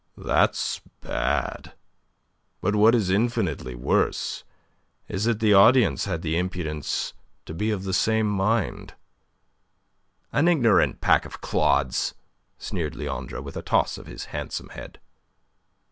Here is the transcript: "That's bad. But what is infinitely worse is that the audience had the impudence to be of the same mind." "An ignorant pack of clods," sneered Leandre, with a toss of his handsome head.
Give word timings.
"That's 0.17 0.81
bad. 1.01 1.75
But 2.59 2.75
what 2.75 2.95
is 2.95 3.11
infinitely 3.11 3.75
worse 3.75 4.43
is 5.07 5.25
that 5.25 5.39
the 5.39 5.53
audience 5.53 6.05
had 6.05 6.23
the 6.23 6.39
impudence 6.39 7.13
to 7.45 7.53
be 7.53 7.69
of 7.69 7.83
the 7.83 7.93
same 7.93 8.25
mind." 8.25 8.95
"An 10.31 10.47
ignorant 10.47 11.01
pack 11.01 11.23
of 11.25 11.39
clods," 11.39 12.15
sneered 12.57 12.95
Leandre, 12.95 13.41
with 13.43 13.55
a 13.55 13.61
toss 13.61 13.99
of 13.99 14.07
his 14.07 14.25
handsome 14.33 14.69
head. 14.69 14.99